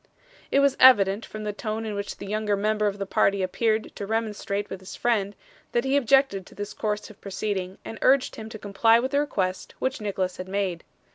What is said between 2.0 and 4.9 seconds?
the younger member of the party appeared to remonstrate with